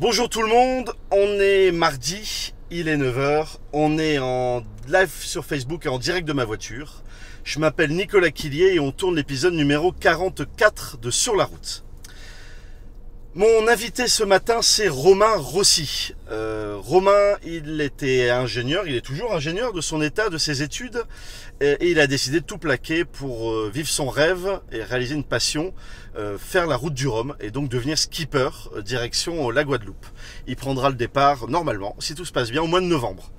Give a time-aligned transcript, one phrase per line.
[0.00, 5.44] Bonjour tout le monde, on est mardi, il est 9h, on est en live sur
[5.44, 7.02] Facebook et en direct de ma voiture.
[7.42, 11.82] Je m'appelle Nicolas Quillier et on tourne l'épisode numéro 44 de Sur la route.
[13.34, 16.14] Mon invité ce matin, c'est Romain Rossi.
[16.30, 21.04] Euh, Romain, il était ingénieur, il est toujours ingénieur de son état, de ses études,
[21.60, 25.24] et, il a décidé de tout plaquer pour euh, vivre son rêve et réaliser une
[25.24, 25.74] passion,
[26.16, 28.48] euh, faire la route du Rhum et donc devenir skipper
[28.82, 30.06] direction la Guadeloupe.
[30.46, 33.30] Il prendra le départ normalement, si tout se passe bien, au mois de novembre.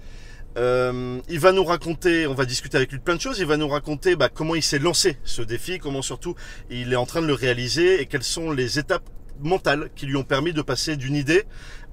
[0.56, 3.40] Il va nous raconter, on va discuter avec lui de plein de choses.
[3.40, 6.36] Il va nous raconter bah, comment il s'est lancé ce défi, comment surtout
[6.70, 9.10] il est en train de le réaliser et quelles sont les étapes
[9.42, 11.44] mentales qui lui ont permis de passer d'une idée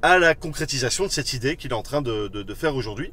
[0.02, 3.12] à la concrétisation de cette idée qu'il est en train de, de- de faire aujourd'hui.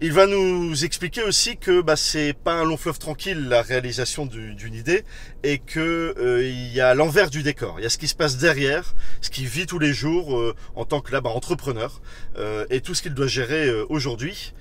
[0.00, 4.26] Il va nous expliquer aussi que bah, c'est pas un long fleuve tranquille la réalisation
[4.26, 5.04] du- d'une idée
[5.44, 7.76] et que euh, y a l'envers du décor.
[7.78, 10.56] Il y a ce qui se passe derrière, ce qu'il vit tous les jours euh,
[10.74, 12.00] en tant que là, bah, entrepreneur
[12.36, 14.54] euh, et tout ce qu'il doit gérer aujourd'hui.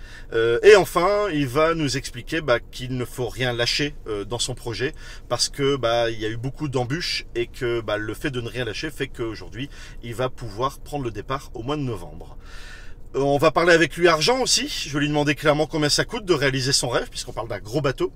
[0.63, 3.95] Et enfin, il va nous expliquer bah, qu'il ne faut rien lâcher
[4.29, 4.93] dans son projet
[5.27, 8.39] parce que bah, il y a eu beaucoup d'embûches et que bah, le fait de
[8.39, 9.69] ne rien lâcher fait qu'aujourd'hui,
[10.03, 12.37] il va pouvoir prendre le départ au mois de novembre.
[13.15, 14.67] Euh, On va parler avec lui argent aussi.
[14.67, 17.59] Je vais lui demander clairement combien ça coûte de réaliser son rêve, puisqu'on parle d'un
[17.59, 18.11] gros bateau.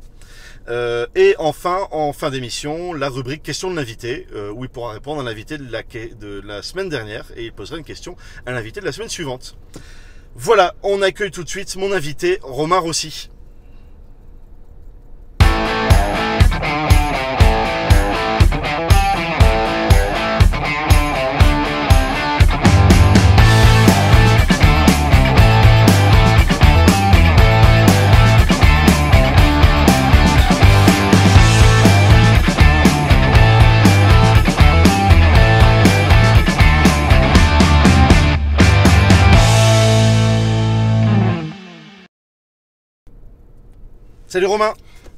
[0.67, 4.93] Euh, et enfin, en fin d'émission, la rubrique question de l'invité, euh, où il pourra
[4.93, 8.51] répondre à l'invité de la, de la semaine dernière et il posera une question à
[8.51, 9.57] l'invité de la semaine suivante.
[10.35, 13.29] Voilà, on accueille tout de suite mon invité, Romain Rossi.
[44.35, 44.73] Salut Romain,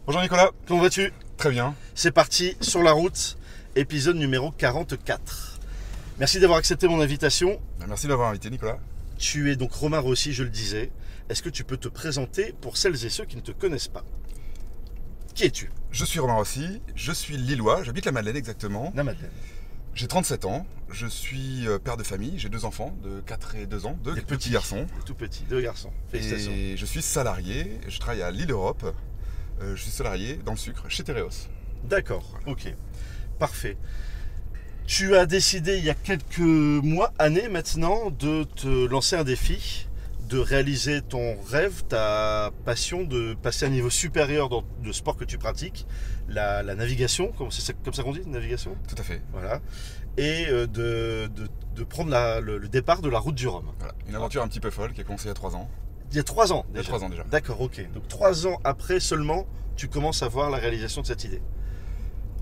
[0.06, 1.12] Bonjour Nicolas, comment vas-tu?
[1.38, 1.74] Très bien.
[1.96, 3.36] C'est parti, sur la route,
[3.76, 5.60] épisode numéro 44.
[6.20, 7.60] Merci d'avoir accepté mon invitation.
[7.80, 8.78] Ben, Merci d'avoir invité Nicolas.
[9.18, 10.92] Tu es donc Romain Rossi, je le disais.
[11.30, 14.04] Est-ce que tu peux te présenter pour celles et ceux qui ne te connaissent pas?
[15.34, 15.72] Qui es-tu?
[15.90, 18.94] Je suis Romain Rossi, je suis lillois, j'habite la Madeleine exactement.
[18.96, 19.32] La Madeleine.
[19.98, 23.66] J'ai 37 ans, je suis euh, père de famille, j'ai deux enfants de 4 et
[23.66, 24.86] 2 ans, deux Des petits garçons.
[25.08, 25.92] Tout petit, deux garçons.
[26.12, 26.52] Félicitations.
[26.52, 28.86] Et je suis salarié, je travaille à Lille Europe.
[29.60, 31.48] Euh, je suis salarié dans le sucre chez Tereos.
[31.84, 32.72] D'accord, ok.
[33.40, 33.76] Parfait.
[34.86, 39.88] Tu as décidé il y a quelques mois, années maintenant, de te lancer un défi,
[40.28, 45.16] de réaliser ton rêve, ta passion, de passer à un niveau supérieur dans le sport
[45.16, 45.86] que tu pratiques,
[46.28, 48.76] la, la navigation, comme c'est ça- comme ça qu'on dit, navigation?
[48.90, 49.22] Tout à fait.
[49.32, 49.62] Voilà.
[50.18, 53.66] Et euh, de, de- de prendre la- le, le départ de la route du Rhum.
[53.80, 53.94] Voilà.
[54.08, 55.70] Une aventure un petit peu folle qui a commencé il y a 3 ans.
[56.12, 56.90] Il y a trois ans Il y a déjà.
[56.94, 57.24] 3 ans déjà.
[57.26, 57.86] D'accord, ok.
[57.94, 59.46] Donc trois ans après seulement,
[59.76, 61.42] tu commences à voir la réalisation de cette idée.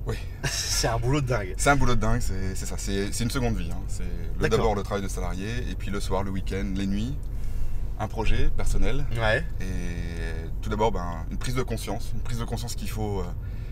[0.07, 0.15] Oui.
[0.43, 1.53] c'est un boulot de dingue.
[1.57, 2.75] C'est un boulot de dingue, c'est ça.
[2.77, 3.69] C'est une seconde vie.
[3.71, 3.81] hein.
[3.87, 7.15] C'est d'abord le travail de salarié, et puis le soir, le week-end, les nuits,
[7.99, 9.05] un projet personnel.
[9.17, 9.43] Ouais.
[9.61, 13.25] Et tout d'abord, ben, une prise de conscience, une prise de conscience qu'il faut, euh,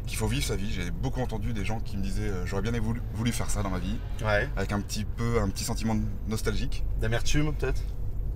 [0.08, 0.72] qu'il faut vivre sa vie.
[0.72, 3.64] J'ai beaucoup entendu des gens qui me disaient euh, j'aurais bien voulu, voulu faire ça
[3.64, 4.50] dans ma vie, Ouais.
[4.56, 5.96] avec un petit peu, un petit sentiment
[6.28, 6.84] nostalgique.
[7.02, 7.82] D'amertume peut-être?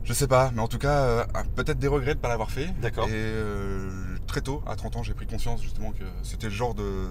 [0.03, 2.49] Je sais pas, mais en tout cas, euh, peut-être des regrets de ne pas l'avoir
[2.49, 2.67] fait.
[2.81, 3.09] D'accord.
[3.09, 3.33] Et
[4.25, 7.07] très tôt, à 30 ans, j'ai pris conscience justement que c'était le genre de,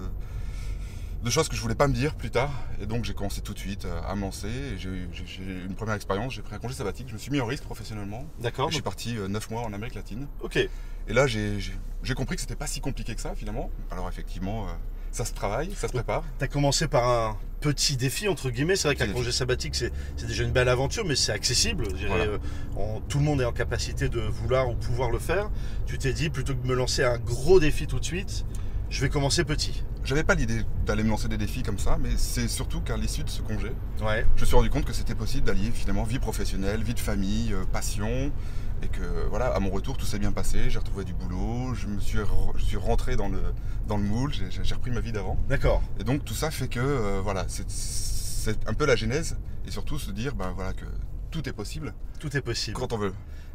[1.23, 2.51] de choses que je voulais pas me dire plus tard.
[2.81, 4.47] Et donc j'ai commencé tout de suite euh, à me lancer.
[4.47, 7.41] Et J'ai eu une première expérience, j'ai pris un congé sabbatique, je me suis mis
[7.41, 8.25] en risque professionnellement.
[8.39, 8.69] D'accord.
[8.69, 10.27] Je suis parti 9 mois en Amérique latine.
[10.41, 10.57] Ok.
[10.57, 13.69] Et là, j'ai compris que c'était pas si compliqué que ça finalement.
[13.91, 14.71] Alors effectivement, euh,
[15.11, 16.23] ça se travaille, ça se prépare.
[16.37, 18.75] T'as commencé par un petit défi entre guillemets.
[18.75, 19.91] C'est vrai qu'un congé sabbatique c'est
[20.27, 21.87] déjà une belle aventure, mais c'est accessible.
[22.07, 22.25] Voilà.
[22.25, 22.37] euh,
[23.07, 25.49] tout le monde est en capacité de vouloir ou pouvoir le faire.
[25.85, 28.45] Tu t'es dit plutôt que de me lancer un gros défi tout de suite,
[28.89, 29.83] je vais commencer petit.
[30.03, 33.23] J'avais pas l'idée d'aller me lancer des défis comme ça, mais c'est surtout qu'à l'issue
[33.23, 34.25] de ce congé, Ouais.
[34.37, 37.53] je me suis rendu compte que c'était possible d'allier finalement vie professionnelle, vie de famille,
[37.53, 38.31] euh, passion,
[38.81, 40.69] et que voilà, à mon retour, tout s'est bien passé.
[40.69, 43.41] J'ai retrouvé du boulot, je me suis, re- je suis rentré dans le,
[43.87, 45.37] dans le moule, j'ai repris ma vie d'avant.
[45.49, 45.81] D'accord.
[45.99, 49.37] Et donc tout ça fait que euh, voilà, c'est- c'est un peu la genèse,
[49.67, 50.85] et surtout se dire ben, voilà, que
[51.31, 52.77] tout est possible Tout est possible.
[52.77, 53.13] quand on veut.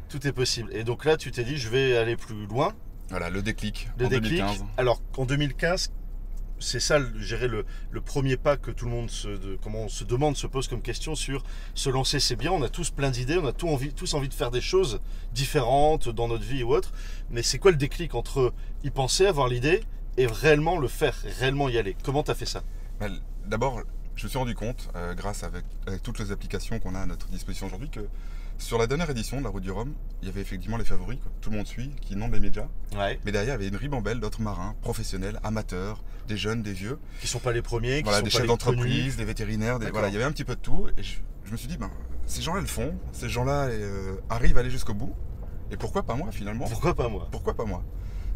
[0.09, 0.69] Tout est possible.
[0.73, 2.73] Et donc là, tu t'es dit, je vais aller plus loin.
[3.13, 4.39] Voilà, le déclic Le en déclic.
[4.39, 4.65] 2015.
[4.77, 5.91] Alors qu'en 2015,
[6.59, 9.87] c'est ça, dirais, le, le premier pas que tout le monde se, de- comment on
[9.89, 11.43] se demande, se pose comme question sur
[11.75, 12.51] se lancer, c'est bien.
[12.51, 14.99] On a tous plein d'idées, on a tout envie, tous envie de faire des choses
[15.33, 16.91] différentes dans notre vie ou autre.
[17.29, 19.83] Mais c'est quoi le déclic entre y penser, avoir l'idée
[20.17, 21.95] et réellement le faire, réellement y aller?
[22.03, 22.63] Comment t'as fait ça?
[22.99, 23.11] Ben,
[23.45, 23.81] D'abord,
[24.15, 27.05] je me suis rendu compte, euh, grâce avec, avec toutes les applications qu'on a à
[27.05, 27.99] notre disposition aujourd'hui, que
[28.63, 31.19] sur la dernière édition de la Route du Rhum, il y avait effectivement les favoris,
[31.21, 31.31] quoi.
[31.41, 32.67] tout le monde suit, qui inondent les médias.
[32.95, 33.19] Ouais.
[33.25, 36.97] Mais derrière, il y avait une ribambelle d'autres marins, professionnels, amateurs, des jeunes, des vieux,
[37.19, 39.91] Qui sont pas les premiers, qui voilà, sont des pas chefs d'entreprise, des vétérinaires, des,
[39.91, 40.87] voilà, il y avait un petit peu de tout.
[40.97, 41.91] Et je, je me suis dit, ben,
[42.25, 45.13] ces gens-là le font, ces gens-là euh, arrivent à aller jusqu'au bout.
[45.71, 46.65] Et pourquoi pas moi finalement?
[46.67, 47.27] Pourquoi pas moi?
[47.31, 47.83] Pourquoi pas moi?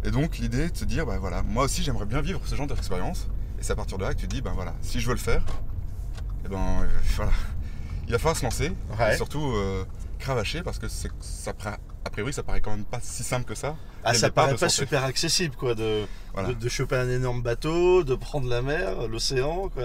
[0.03, 2.67] Et donc l'idée de se dire, ben voilà, moi aussi j'aimerais bien vivre ce genre
[2.67, 3.27] d'expérience.
[3.59, 5.13] Et c'est à partir de là que tu te dis, ben voilà, si je veux
[5.13, 5.43] le faire,
[6.45, 7.31] et ben euh, voilà,
[8.07, 8.71] il va falloir se lancer.
[8.99, 9.13] Ouais.
[9.13, 9.85] Et surtout euh,
[10.63, 11.53] parce que ça,
[12.05, 13.75] a priori ça paraît quand même pas si simple que ça.
[14.03, 16.49] Ah, ça paraît pas super accessible, quoi, de, Voilà.
[16.49, 19.83] de, de choper un énorme bateau, de prendre la mer, l'océan, quoi.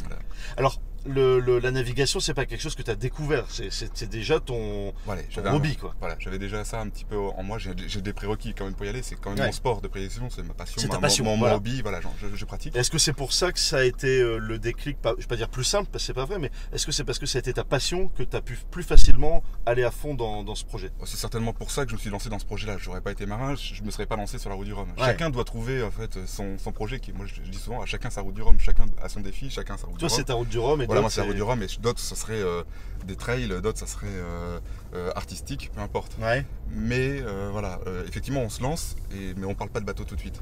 [0.00, 0.18] Voilà.
[0.56, 3.90] Alors, le, le- la navigation, c'est pas quelque chose que tu as découvert, c'est- c'est
[3.94, 5.94] c'est déjà ton, Voilà, ton j'avais un- hobby, quoi.
[6.00, 7.58] Voilà, j'avais déjà ça un petit peu en moi.
[7.58, 9.02] J'ai des prérequis quand même pour y aller.
[9.02, 9.46] C'est quand même Ouais.
[9.46, 11.56] mon sport de prédilection, c'est ma passion, C'est ta ma- mon- passion, mon, mon voilà.
[11.56, 11.82] hobby.
[11.82, 12.74] Voilà, genre, je, je pratique.
[12.76, 15.26] Est-ce que c'est pour ça que ça a été euh, le déclic, pas, je vais
[15.28, 17.26] pas dire plus simple, parce que c'est pas vrai, mais est-ce que c'est parce que
[17.26, 20.42] ça a été ta passion que tu as pu plus facilement aller à fond dans,
[20.44, 20.90] dans ce projet?
[21.04, 22.76] C'est certainement pour ça que je me suis lancé dans ce projet-là.
[22.78, 24.88] J'aurais pas été marin, je me serais pas lancé sur la route du Rhum.
[24.98, 25.04] Ouais.
[25.04, 27.00] Chacun doit trouver en fait son, son projet.
[27.00, 29.20] Qui, moi, je, je dis souvent, à chacun sa route du Rhum, chacun a son
[29.20, 30.26] défi, chacun sa route Toi, du c'est Rhum.
[30.26, 32.42] ta route du Rhum et D'autres, c'est la route du Rhum, et d'autres ça serait
[32.42, 32.62] euh,
[33.04, 34.58] des trails, d'autres ça serait euh,
[34.94, 36.16] euh, artistique, peu importe.
[36.20, 37.20] Ouais, Mais
[37.50, 40.40] voilà, effectivement, on se lance, et, mais on parle pas de bateau tout de suite.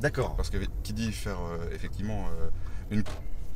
[0.00, 0.36] d'accord.
[0.36, 1.38] Parce que qui dit faire
[1.72, 2.26] effectivement
[2.90, 3.04] une,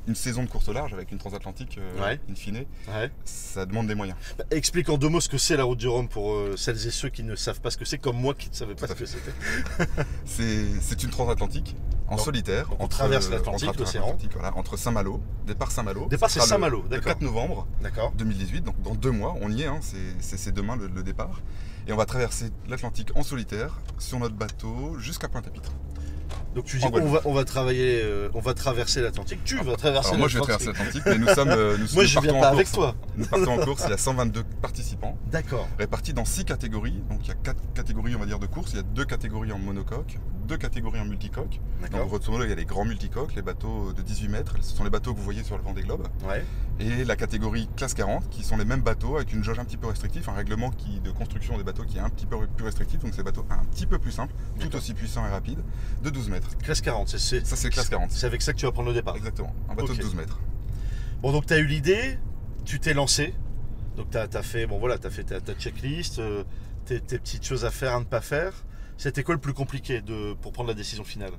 [0.08, 2.18] une saison de course au large avec une transatlantique euh, Ouais.
[2.30, 3.10] in fine, Ouais.
[3.24, 4.16] ça demande des moyens.
[4.38, 6.86] Bah, explique en deux mots ce que c'est la route du Rhum pour euh, celles
[6.86, 8.86] et ceux qui ne savent pas ce que c'est, comme moi qui ne savais pas
[8.88, 9.32] ce que c'était.
[10.24, 11.76] C'est une transatlantique
[12.08, 12.68] en Donc- solitaire.
[12.68, 14.16] donc on entre- traverse euh, l'Atlantique, l'océan.
[14.32, 16.06] voilà, entre Saint-Malo, départ Saint-Malo.
[16.08, 17.12] Départ, Ce c'est Saint-Malo, Le d'accord.
[17.12, 19.80] 4 novembre D'accord 2018, donc dans deux mois, on y est, hein,
[20.20, 21.40] c'est demain le, le départ.
[21.86, 25.72] Et on va traverser l'Atlantique en solitaire sur notre bateau jusqu'à Pointe-à-Pitre.
[26.58, 29.38] Donc tu dis on va, on va travailler, euh, on va traverser l'Atlantique.
[29.44, 30.72] Tu vas traverser Alors moi je vais l'Atlantique.
[30.74, 31.48] traverser l'Atlantique, mais nous sommes.
[31.50, 32.72] euh, nous, Moi nous je viens pas en avec course.
[32.72, 32.94] toi.
[33.16, 35.16] Nous partons en course, il y a 122 participants.
[35.30, 35.68] D'accord.
[35.78, 37.00] répartis dans six catégories.
[37.10, 38.72] Donc il y a quatre catégories on va dire de course.
[38.72, 40.18] Il y a deux catégories en monocoque,
[40.48, 41.60] deux catégories en multicoque.
[41.92, 44.56] Donc grosso modo il y a les grands multicoques, les bateaux de 18 mètres.
[44.60, 46.08] Ce sont les bateaux que vous voyez sur le Vendée Globe.
[46.28, 46.44] Ouais.
[46.80, 49.76] Et la catégorie classe 40 qui sont les mêmes bateaux avec une jauge un petit
[49.76, 52.64] peu restrictive, un règlement qui, de construction des bateaux qui est un petit peu plus
[52.64, 52.98] restrictif.
[53.00, 55.62] Donc c'est des bateaux un petit peu plus simples, tout aussi puissants et rapides,
[56.02, 56.47] de 12 mètres.
[56.62, 58.10] Classe 40, c'est- Ça c'est classe 40.
[58.10, 59.16] c'est avec ça que tu vas prendre le départ.
[59.16, 60.38] Exactement, un bateau de 12 mètres.
[61.22, 62.18] Bon, donc tu as eu l'idée,
[62.64, 63.34] tu t'es lancé.
[63.96, 66.44] Donc tu as, fait, bon, voilà, as fait ta, ta checklist, euh,
[66.84, 68.52] tes, tes petites choses à faire, à ne pas faire.
[68.96, 71.32] C'était quoi le plus compliqué de, pour prendre la décision finale?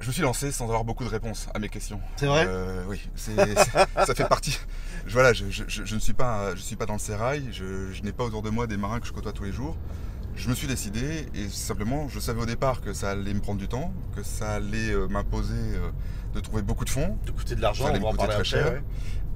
[0.00, 2.00] Je me suis lancé sans avoir beaucoup de réponses à mes questions.
[2.16, 2.46] C'est vrai?
[2.48, 4.58] Euh, Oui, ça fait partie.
[5.06, 7.48] Je, voilà, je, je- je- je ne suis pas, je suis pas dans le sérail.
[7.52, 9.76] Je, je n'ai pas autour de moi des marins que je côtoie tous les jours.
[10.40, 13.58] Je me suis décidé et simplement, je savais au départ que ça allait me prendre
[13.58, 15.90] du temps, que ça allait euh, m'imposer euh,
[16.34, 18.44] de trouver beaucoup de fonds De coûter de l'argent, Ça allait me coûter très après.
[18.44, 18.72] cher.
[18.72, 18.82] ouais.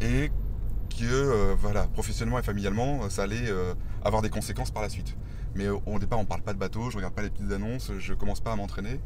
[0.01, 0.33] et
[0.99, 5.15] que euh, voilà, professionnellement et familialement, ça allait euh, avoir des conséquences par la suite.
[5.55, 7.93] Mais euh, au départ, on parle pas de bateau, je regarde pas les petites annonces,
[7.99, 8.99] je commence pas à m'entraîner.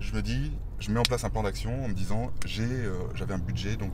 [0.00, 0.50] Je me dis,
[0.80, 2.66] je mets en place un plan d'action en me disant, j'ai,
[3.14, 3.92] j'avais un budget donc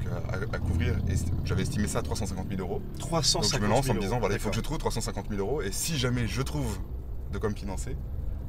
[0.52, 1.14] à, couvrir, et
[1.44, 2.80] j'avais estimé ça à 350 000 euros.
[2.98, 4.78] 350 Donc je me lance en 000 me disant, voilà, il faut que je trouve
[4.78, 6.80] 350 000 euros, et si jamais je trouve
[7.32, 7.96] de quoi me financer,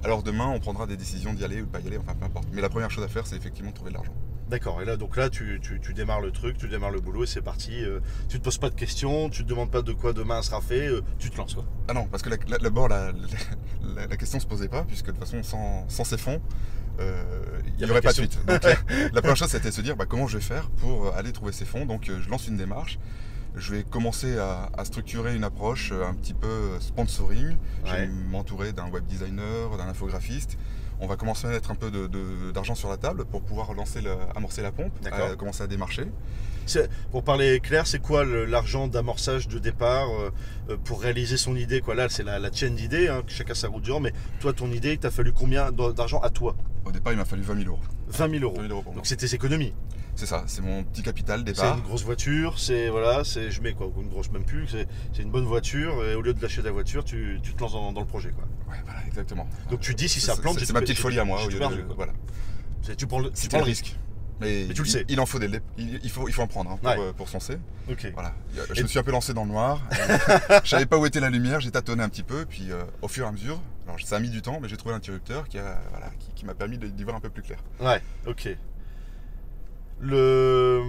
[0.03, 2.25] alors demain on prendra des décisions d'y aller ou de pas y aller, enfin peu
[2.25, 2.47] importe.
[2.51, 4.13] Mais la première chose à faire, c'est effectivement de trouver de l'argent.
[4.49, 7.23] D'accord, et là, donc là, tu, tu- tu démarres le truc, tu démarres le boulot
[7.23, 7.71] et c'est parti.
[7.83, 10.59] euh, tu te poses pas de questions, tu te demandes pas de quoi demain sera
[10.61, 11.65] fait, euh, tu te lances quoi.
[11.87, 13.13] Ah non, parce que la- d'abord la,
[13.95, 16.41] la, la question se posait pas, puisque de toute façon sans, sans ces fonds,
[16.99, 17.23] euh,
[17.79, 18.37] il n'y aurait pas de suite.
[18.45, 18.75] Donc la,
[19.13, 21.53] la première chose c'était de se dire bah, comment je vais faire pour aller trouver
[21.53, 21.85] ces fonds.
[21.85, 22.99] Donc je lance une démarche.
[23.55, 27.55] Je vais commencer à, à structurer une approche euh, un petit peu euh, sponsoring.
[27.85, 30.57] Je vais m'entourer d'un web designer, d'un infographiste.
[30.99, 33.73] On va commencer à mettre un peu de- de- d'argent sur la table pour pouvoir
[33.73, 34.01] lancer
[34.35, 35.27] amorcer la pompe, D'accord.
[35.31, 36.07] euh, commencer à démarcher.
[36.65, 40.31] C'est- Pour parler clair, c'est quoi l'argent d'amorçage de départ euh,
[40.69, 41.95] euh, pour réaliser son idée quoi?
[41.95, 44.93] Là, c'est la, la chaîne d'idées, hein, chacun sa route du mais toi, ton idée,
[44.93, 46.55] il t'a fallu combien d'ar- d'argent à toi?
[46.85, 47.79] Au départ, il m'a fallu 20 000 euros.
[48.07, 48.55] 20 000 euros.
[48.55, 48.99] 20 000 euros pour moi.
[48.99, 49.73] Donc c'est tes économies.
[50.15, 51.75] C'est ça, c'est mon petit capital C'est départ.
[51.77, 55.23] une grosse voiture, c'est voilà, c'est je mets quoi, une grosse même plus, c'est c'est
[55.23, 57.91] une bonne voiture et au lieu de lâcher ta voiture, tu, tu te lances dans,
[57.91, 58.43] dans le projet quoi.
[58.71, 59.47] Ouais, voilà, exactement.
[59.71, 61.41] Donc tu dis si C'est- ça plante, c'est- c'est ma pe- petite folie à moi.
[61.41, 62.13] au tout lieu perdu, de- voilà.
[62.83, 63.97] C'est- Tu prends le, tu prends le risque.
[64.41, 65.05] Mais, Mais tu le il- sais.
[65.09, 65.47] Il en faut des
[65.77, 66.99] il, il faut, il faut en prendre hein, pour, Ouais.
[66.99, 67.57] euh, pour se lancer.
[67.89, 68.11] Ok.
[68.13, 68.33] Voilà.
[68.73, 69.81] Je Et- me suis un peu lancé dans le noir.
[70.63, 72.45] je savais pas où était la lumière, j'ai tâtonné un petit peu.
[72.45, 74.77] Puis euh, au fur et à mesure, alors ça a mis du temps, mais j'ai
[74.77, 77.43] trouvé l'interrupteur qui a- voilà, qui, qui m'a permis de- d'y voir un peu plus
[77.43, 77.59] clair.
[77.79, 78.49] Ouais, ok.
[79.99, 80.81] Le...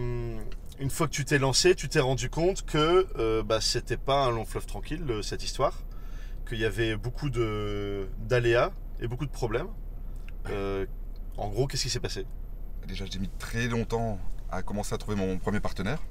[0.80, 4.24] Une fois que tu t'es lancé, tu t'es rendu compte que euh, bah, c'était pas
[4.24, 5.78] un long fleuve tranquille, le- cette histoire,
[6.48, 8.70] qu'il y avait beaucoup d'aléas
[9.00, 9.68] et beaucoup de problèmes.
[10.50, 10.84] Euh,
[11.36, 12.26] en gros, qu'est-ce qui s'est passé?
[12.86, 14.18] Déjà, j'ai mis très longtemps
[14.50, 16.02] à commencer à trouver mon premier partenaire.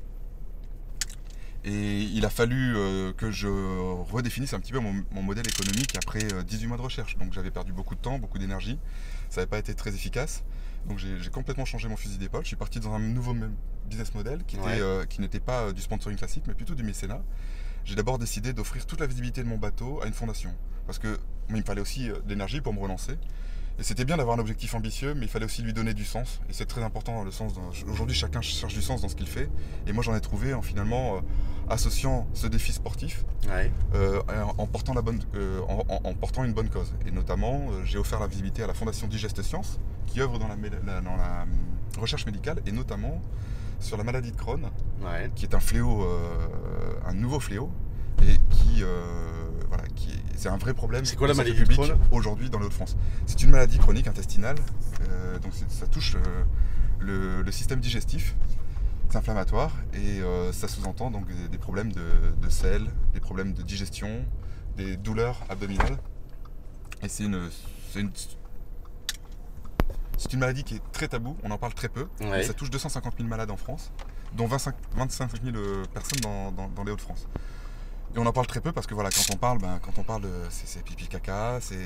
[1.66, 5.96] Et il a fallu euh, que je redéfinisse un petit peu mon, mon modèle économique
[5.96, 7.18] après euh, 18 mois de recherche.
[7.18, 8.78] Donc j'avais perdu beaucoup de temps, beaucoup d'énergie.
[9.30, 10.44] Ça n'avait pas été très efficace.
[10.90, 12.42] Donc j'ai complètement changé mon fusil d'épaule.
[12.44, 13.34] Je suis parti dans un nouveau
[13.88, 14.82] business model qui Ouais.
[14.82, 17.22] euh, n'était pas euh, du sponsoring classique, mais plutôt du mécénat.
[17.86, 20.54] J'ai d'abord décidé d'offrir toute la visibilité de mon bateau à une fondation.
[20.86, 21.18] Parce que moi,
[21.52, 23.14] il me fallait aussi euh, de l'énergie pour me relancer.
[23.80, 26.40] Et c'était bien d'avoir un objectif ambitieux, mais il fallait aussi lui donner du sens.
[26.50, 27.54] Et c'est très important, le sens.
[27.88, 29.50] Aujourd'hui, chacun cherche du sens dans ce qu'il fait.
[29.88, 31.20] Et moi, j'en ai trouvé en finalement euh,
[31.70, 33.72] associant ce défi sportif Ouais.
[33.96, 34.22] euh,
[34.60, 36.94] en, portant la bonne, euh, en, portant une bonne cause.
[37.08, 40.56] Et notamment, j'ai offert la visibilité à la Fondation Digeste Science, qui œuvre dans la,
[40.56, 41.50] mé- la- dans la hum,
[42.00, 43.20] recherche médicale, et notamment
[43.80, 44.70] sur la maladie de Crohn,
[45.04, 45.32] Ouais.
[45.36, 46.08] qui est un fléau,
[47.06, 47.70] un nouveau fléau,
[48.22, 51.06] et qui, euh, voilà, qui est- c'est un vrai problème.
[51.06, 51.80] C'est quoi la maladie publique
[52.12, 54.58] aujourd'hui dans les Hauts-de-France C'est une maladie chronique intestinale,
[55.10, 56.44] euh, donc ça touche euh,
[57.00, 58.36] le, le système digestif.
[59.10, 62.02] C'est inflammatoire et euh, ça sous-entend donc des, des problèmes de,
[62.42, 64.26] de sel, des problèmes de digestion,
[64.76, 65.98] des douleurs abdominales.
[67.04, 67.50] Et c'est une,
[67.92, 68.10] c'est une,
[70.32, 72.08] une maladie qui est très taboue, on en parle très peu.
[72.22, 72.30] Ouais.
[72.32, 73.92] Mais ça touche 250 000 malades en France,
[74.36, 77.28] dont 25, 25 000 euh, personnes dans, dans- dans les Hauts-de-France.
[78.16, 80.04] Et on en parle très peu parce que voilà, quand on parle, ben, quand on
[80.04, 81.78] parle, c'est pipi caca, c'est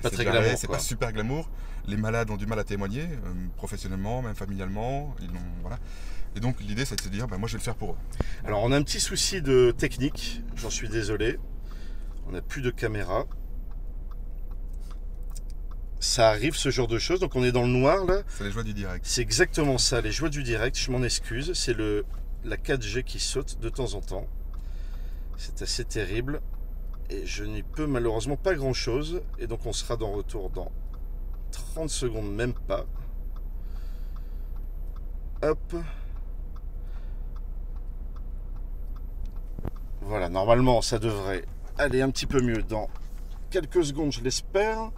[0.00, 1.50] pas très glamour, c'est pas super glamour.
[1.86, 5.14] Les malades ont du mal à témoigner, euh, professionnellement, même familialement.
[5.20, 5.78] Ils l'ont- voilà.
[6.36, 7.96] Et donc l'idée, c'est de se dire, ben, moi, je vais le faire pour eux.
[8.44, 11.38] Alors on a un petit souci de technique, j'en suis désolé.
[12.28, 13.24] On n'a plus de caméra.
[16.00, 18.22] Ça arrive ce genre de choses, donc on est dans le noir là.
[18.28, 19.04] C'est les joies du direct.
[19.08, 21.52] C'est exactement ça, les joies du direct, je m'en excuse.
[21.54, 22.04] C'est le
[22.44, 24.26] la 4G qui saute de temps en temps.
[25.36, 26.40] C'est assez terrible.
[27.10, 29.22] Et je n'y peux malheureusement pas grand chose.
[29.38, 30.70] Et donc on sera de retour dans
[31.50, 32.84] 30 secondes, même pas.
[35.42, 35.76] Hop.
[40.02, 41.44] Voilà, normalement ça devrait
[41.78, 42.88] aller un petit peu mieux dans
[43.50, 44.90] quelques secondes, je l'espère.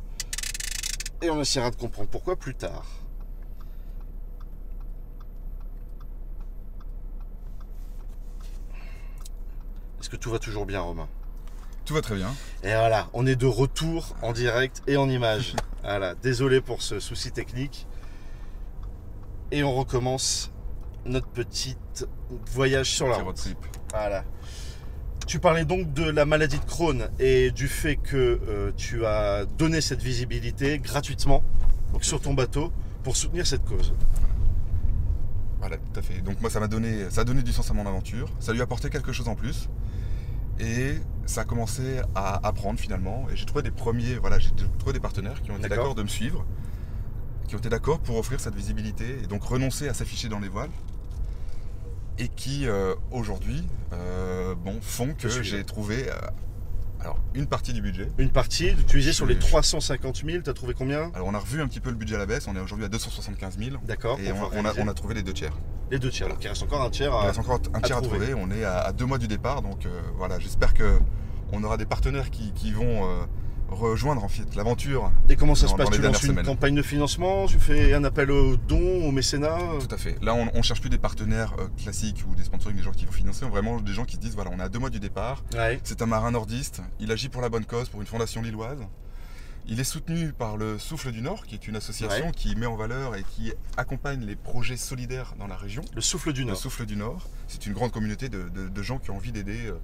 [1.22, 3.05] Et on essaiera de comprendre pourquoi plus tard.
[10.06, 11.08] Est-ce que tout va toujours bien, Romain
[11.84, 12.32] Tout va très bien.
[12.62, 15.56] Et voilà, on est de retour en direct et en image.
[15.82, 17.88] Voilà, désolé pour ce souci technique.
[19.50, 20.52] Et on recommence
[21.06, 21.76] notre petit
[22.52, 23.34] voyage sur la route.
[23.34, 23.58] trip.
[23.90, 24.24] Voilà.
[25.26, 29.44] Tu parlais donc de la maladie de Crohn et du fait que euh, tu as
[29.44, 31.42] donné cette visibilité gratuitement
[31.92, 32.72] donc sur ton bateau
[33.02, 33.92] pour soutenir cette cause.
[35.58, 36.20] Voilà, tout à fait.
[36.20, 38.28] Donc moi, ça m'a donné, ça a donné du sens à mon aventure.
[38.38, 39.68] Ça lui a apporté quelque chose en plus.
[40.58, 40.96] Et
[41.26, 43.26] ça a commencé à apprendre finalement.
[43.30, 45.94] Et j'ai trouvé des premiers, voilà, j'ai trouvé des partenaires qui ont été D'accord.
[45.94, 46.44] de me suivre,
[47.48, 50.48] qui ont été d'accord pour offrir cette visibilité et donc renoncer à s'afficher dans les
[50.48, 50.70] voiles.
[52.18, 56.14] Et qui euh, aujourd'hui, euh, bon, font que j'ai trouvé, euh,
[57.06, 58.10] alors une partie du budget.
[58.18, 61.34] Une partie, tu disais sur les Je- 350 000, tu as trouvé combien Alors on
[61.34, 62.46] a revu un petit peu le budget à la baisse.
[62.48, 63.76] On est aujourd'hui à 275 000.
[63.84, 64.82] D'accord, Et on a, réaliser.
[64.82, 65.52] on a trouvé les deux tiers.
[65.90, 66.28] les deux tiers.
[66.28, 67.10] Donc il reste encore un tiers.
[67.12, 68.26] Il à- reste encore un tiers à trouver.
[68.26, 68.34] trouver.
[68.34, 70.98] On est à, à deux mois du départ, donc euh, voilà, j'espère que
[71.52, 73.24] on aura des partenaires qui, qui vont euh,
[73.68, 75.10] rejoindre en fait l'aventure.
[75.28, 76.44] Et comment ça dans- se passe Tu lances une semaines.
[76.46, 79.58] campagne de financement Tu fais un appel aux dons, au mécénat?
[79.80, 80.16] Tout à fait.
[80.22, 83.06] Là, on, on cherche plus des partenaires euh, classiques ou des sponsoring, des gens qui
[83.06, 85.00] vont financer, vraiment des gens qui se disent voilà, on est à deux mois du
[85.00, 85.42] départ.
[85.54, 85.80] Ouais.
[85.84, 86.80] C'est un marin nordiste.
[87.00, 88.78] Il agit pour la bonne cause, pour une fondation lilloise.
[89.68, 92.32] Il est soutenu par le Souffle du Nord, qui est une association Ouais.
[92.32, 95.82] qui met en valeur et qui accompagne les projets solidaires dans la région.
[95.92, 96.56] Le souffle du Le Nord.
[96.56, 99.66] Souffle du Nord, c'est une grande communauté de, de- de gens qui ont envie d'aider
[99.66, 99.74] euh,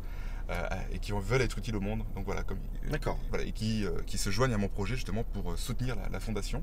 [0.92, 2.02] et qui veulent être utiles au monde.
[2.14, 2.58] Donc voilà, comme,
[2.90, 3.18] D'accord.
[3.28, 6.08] voilà, et qui, euh, qui se joignent à mon projet justement pour euh, soutenir la,
[6.08, 6.62] la fondation.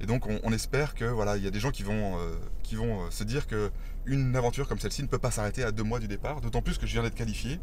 [0.00, 2.34] Et donc on, on espère que voilà, il y a des gens qui vont, euh,
[2.62, 3.70] qui vont euh, se dire que
[4.04, 6.40] une aventure comme celle-ci ne peut pas s'arrêter à deux mois du départ.
[6.40, 7.58] D'autant plus que je viens d'être qualifié.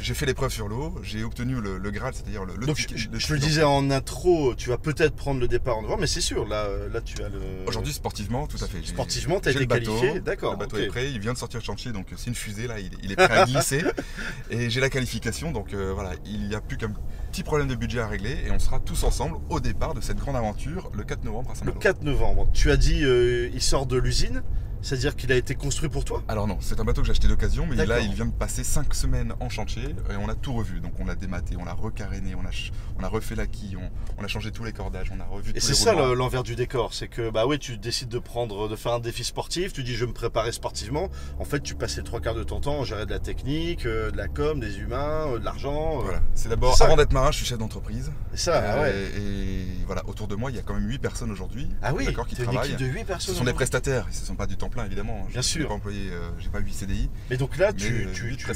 [0.00, 2.96] J'ai fait l'épreuve sur l'eau, j'ai obtenu le, le Graal, c'est-à-dire le, le Donc ticket-
[2.96, 6.02] je, le je le disais en intro, tu vas peut-être prendre le départ en novembre,
[6.02, 7.40] mais c'est sûr, là, euh, là tu as le.
[7.66, 8.80] Aujourd'hui, sportivement, tout à fait.
[8.86, 11.64] Sportivement, t'as j'ai été qualifié, d'accord, Le bateau est prêt, il vient de sortir de
[11.64, 13.82] chantier, donc c'est une fusée là, il, il est prêt à glisser.
[14.50, 16.92] et j'ai la qualification, donc euh, voilà, il n'y a plus qu'un
[17.32, 20.18] petit problème de budget à régler et on sera tous ensemble au départ de cette
[20.18, 21.80] grande aventure le 4 novembre à Le Saint-Malo.
[21.80, 22.48] 4 novembre.
[22.52, 24.42] Tu as dit, euh, il sort de l'usine,
[24.82, 27.28] c'est-à-dire qu'il a été construit pour toi Alors non, c'est un bateau que j'ai acheté
[27.28, 30.52] d'occasion, mais là il vient de passer 5 semaines en chantier et on a tout
[30.52, 30.80] revu.
[30.80, 32.50] Donc on l'a dématé, on l'a recaréné, on a,
[32.98, 35.52] on a refait la quille, on, on a changé tous les cordages, on a revu
[35.54, 38.76] Et c'est ça l'envers du décor, c'est que bah ouais, tu décides de prendre, de
[38.76, 41.08] faire un défi sportif, tu dis je vais me préparer sportivement.
[41.38, 43.86] En fait, tu passes les trois quarts de ton temps à gérer de la technique,
[43.86, 45.98] euh, de la com, des humains, euh, de l'argent.
[45.98, 48.10] euh, Voilà, c'est d'abord, avant d'être marin, je suis chef d'entreprise.
[48.32, 48.94] Et ça, ah ouais.
[49.18, 52.04] Et voilà, autour de moi, il y a quand même 8 personnes aujourd'hui Ah oui,
[52.06, 52.72] d'accord, qui t'as une travaillent.
[52.72, 53.34] équipe de 8 Ce personnes.
[53.34, 55.24] sont des prestataires, ce ne sont pas du temps temps plein évidemment.
[55.30, 55.68] Bien Je suis sûr.
[55.68, 58.46] pas employé, euh, j'ai pas 8 CDI, Mais donc là, mais tu, euh, tu, tu-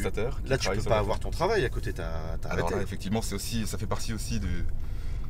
[0.47, 1.93] là, tu peux pas avoir ton travail à côté.
[1.93, 2.77] T'as t'as Alors arrêté.
[2.79, 4.65] là, effectivement, c'est aussi, ça fait partie aussi du,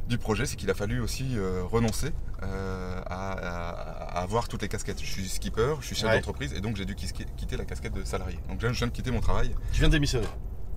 [0.09, 2.11] du projet, c'est qu'il a fallu aussi euh, renoncer
[2.43, 5.01] euh, à, avoir toutes les casquettes.
[5.01, 6.17] Je suis skipper, je suis chef Ouais.
[6.17, 8.39] d'entreprise et donc j'ai dû quitter la casquette de salarié.
[8.49, 9.55] Donc je viens de quitter mon travail.
[9.73, 10.27] Tu viens de démissionner.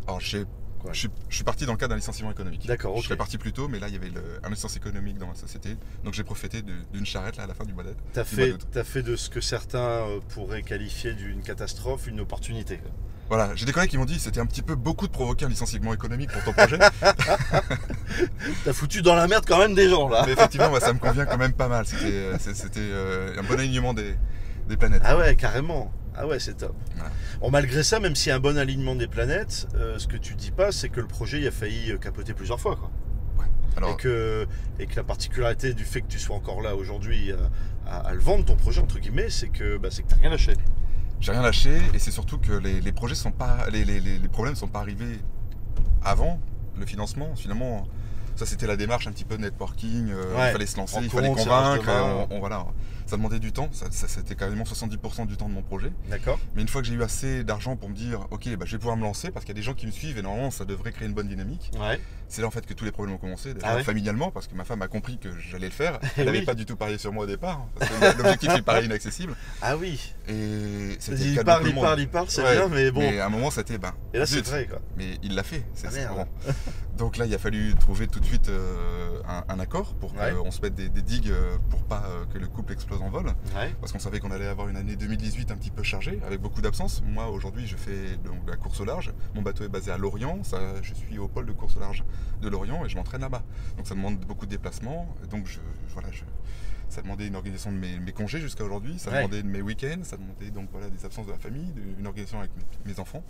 [0.08, 0.46] Alors j'ai-
[0.86, 0.94] Ouais.
[0.94, 2.66] je, suis, je suis parti dans le cadre d'un licenciement économique.
[2.68, 3.02] D'accord, ok.
[3.02, 5.28] Je serais parti plus tôt, mais là, il y avait le- un licenciement économique dans
[5.28, 5.76] la société.
[6.04, 6.62] Donc j'ai profité
[6.94, 7.98] d'une charrette là, à la fin du mois d'août.
[8.14, 8.68] T'as Du fait, mois d'août.
[8.72, 12.80] t'as fait de ce que certains euh, pourraient qualifier d'une catastrophe une opportunité.
[13.28, 15.50] Voilà, j'ai des collègues qui m'ont dit c'était un petit peu beaucoup de provoquer un
[15.50, 16.78] licenciement économique pour ton projet.
[18.64, 20.24] T'as foutu dans la merde quand même des gens là.
[20.26, 21.86] mais effectivement, ça me convient quand même pas mal.
[21.86, 24.16] C'était euh, c'était, euh, un bon alignement des,
[24.70, 25.02] des planètes.
[25.06, 25.92] Ah ouais, carrément.
[26.18, 26.76] Ah ouais, c'est top.
[27.42, 30.18] Bon, malgré ça, même s'il y a un bon alignement des planètes, euh, ce que
[30.18, 32.76] tu dis pas, c'est que le projet il a failli euh, capoter plusieurs fois.
[32.78, 32.90] Quoi.
[33.78, 34.48] Alors, Et, que,
[34.80, 37.38] et que la particularité du fait que tu sois encore là aujourd'hui euh,
[37.86, 40.30] à, à le vendre, ton projet, entre guillemets, c'est que, bah, c'est que t'as rien
[40.30, 40.54] lâché.
[41.20, 44.30] j'ai rien lâché et c'est surtout que les, les projets sont pas, les, les, les-
[44.30, 45.20] problèmes sont pas arrivés
[46.04, 46.40] avant
[46.80, 47.36] le financement.
[47.36, 47.86] Finalement,
[48.38, 50.10] ça c'était la démarche un petit peu de networking.
[50.10, 50.50] euh, Ouais.
[50.50, 52.28] Il fallait se lancer, il fallait convaincre.
[52.32, 52.66] on- voilà,
[53.06, 53.70] ça demandait du temps.
[53.72, 55.92] Ça, ça- c'était quasiment 70% du temps de mon projet.
[56.10, 58.72] D'accord Mais une fois que j'ai eu assez d'argent pour me dire, ok, bah, je
[58.74, 60.52] vais pouvoir me lancer parce qu'il y a des gens qui me suivent et normalement
[60.52, 61.72] ça devrait créer une bonne dynamique.
[61.80, 62.00] Ouais.
[62.28, 64.56] C'est là en fait que tous les problèmes ont commencé, Ah ouais familialement, parce que
[64.56, 66.00] ma femme a compris que j'allais le faire.
[66.18, 66.46] Elle n'avait oui.
[66.46, 69.36] pas du tout parié sur moi au départ, hein, parce que l'objectif il paraît inaccessible.
[69.62, 70.14] Ah oui.
[70.28, 73.00] Et c'était Il de parle, il parle, il parle, c'est Ouais, bien, mais bon.
[73.02, 74.80] Mais à un moment c'était, ben, et là, c'est vrai, quoi.
[74.98, 76.26] Mais il l'a fait, c'est Ah, c'est bon.
[76.98, 80.50] Donc là, il a fallu trouver tout de suite euh, un, un accord pour qu'on
[80.52, 83.26] se mette des, des digues euh, pour pas euh, que le couple explose en vol.
[83.56, 83.74] Ouais.
[83.80, 86.62] Parce qu'on savait qu'on allait avoir une année 2018 un petit peu chargée, avec beaucoup
[86.62, 87.02] d'absences.
[87.06, 89.14] Moi, aujourd'hui, je fais donc, la course au large.
[89.34, 90.44] Mon bateau est basé à Lorient.
[90.44, 92.04] Ça, je suis au pôle de course au large
[92.42, 93.44] de Lorient et je m'entraîne là-bas.
[93.78, 95.08] Donc ça demande beaucoup de déplacements.
[95.30, 95.60] Donc je,
[95.94, 96.24] voilà, je,
[96.90, 99.00] ça demandait une organisation de mes, mes congés jusqu'à aujourd'hui.
[99.00, 99.18] Ça Ouais.
[99.18, 100.00] demandait de mes week-ends.
[100.04, 103.24] Ça demandait donc voilà des absences de la famille, une organisation avec mes, mes enfants.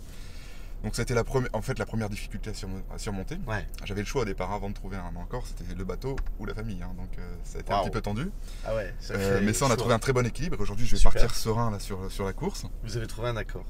[0.84, 3.38] Donc c'était la première, en fait la première difficulté à, surmo- à surmonter.
[3.46, 3.66] Ouais.
[3.84, 6.54] J'avais le choix au départ avant de trouver un accord, c'était le bateau ou la
[6.54, 6.82] famille.
[6.82, 6.92] hein.
[6.96, 8.30] donc euh, ça a été un petit peu tendu.
[8.64, 8.94] Ah ouais.
[9.00, 10.56] ça Euh, mais ça, on a trouvé un très bon équilibre.
[10.60, 11.12] Aujourd'hui, je vais Super.
[11.14, 12.66] partir serein là, sur, sur la course.
[12.84, 13.64] Vous avez trouvé un accord.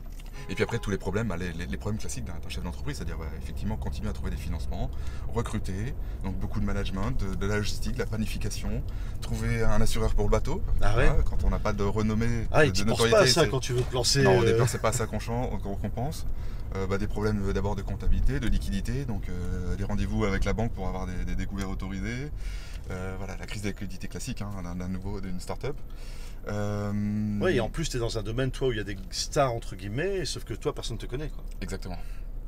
[0.50, 2.96] Et puis après, tous les problèmes, bah, les, les- les problèmes classiques d'un chef d'entreprise,
[2.98, 4.90] c'est-à-dire bah, effectivement continuer à trouver des financements,
[5.32, 8.82] recruter, donc beaucoup de management, de, de la logistique, de la planification,
[9.22, 10.62] trouver un assureur pour le bateau.
[10.82, 13.10] Ah ouais Quand on n'a pas de renommée, Ah, de, et de notoriété.
[13.18, 14.22] pas à ça quand tu veux te lancer.
[14.22, 16.26] non, au euh, départ, c'est pas à ça qu'on qu'on pense.
[16.74, 20.52] Euh, bah, des problèmes d'abord de comptabilité, de liquidité, donc euh, des rendez-vous avec la
[20.52, 22.30] banque pour avoir des, des découvertes autorisées.
[22.90, 25.76] Euh, voilà, la crise de liquidité classique hein, d'un nouveau, d'une start-up.
[27.40, 28.96] Ouais, et en plus, tu es dans un domaine, toi, où il y a des
[29.10, 31.44] stars, entre guillemets, sauf que toi, personne ne te connaît, quoi.
[31.60, 31.96] Exactement.